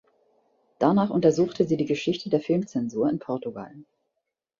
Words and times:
Danach 0.79 1.11
untersuchte 1.11 1.63
sie 1.65 1.77
die 1.77 1.85
Geschichte 1.85 2.31
der 2.31 2.39
Filmzensur 2.39 3.07
in 3.07 3.19
Portugal. 3.19 3.71